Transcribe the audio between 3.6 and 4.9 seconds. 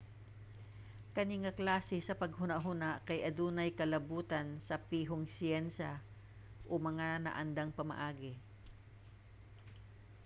kalabotan sa